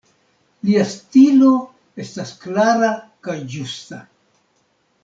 [0.69, 1.51] Lia stilo
[2.05, 2.91] estas klara
[3.29, 4.05] kaj ĝusta.